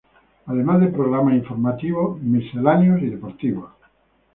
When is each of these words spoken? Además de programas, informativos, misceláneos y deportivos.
Además 0.47 0.79
de 0.81 0.87
programas, 0.87 1.35
informativos, 1.35 2.19
misceláneos 2.23 3.03
y 3.03 3.09
deportivos. 3.11 3.69